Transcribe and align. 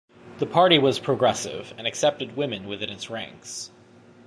The 0.39 0.47
party 0.47 0.79
was 0.79 0.97
progressive 0.97 1.75
and 1.77 1.85
accepted 1.85 2.35
women 2.35 2.67
within 2.67 2.89
its 2.89 3.11
ranks. 3.11 3.69